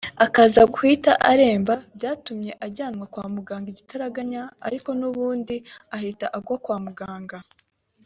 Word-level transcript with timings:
akaza 0.25 0.61
guhita 0.73 1.11
aremba 1.31 1.73
byatumye 1.95 2.51
ajyanwa 2.65 3.05
kwa 3.13 3.25
muganga 3.35 3.67
igitaraganya 3.73 4.41
ariko 4.67 4.89
n’ubundi 4.99 5.55
ahita 5.95 6.25
agwa 6.37 6.57
kwa 6.65 6.77
muganga 6.85 7.37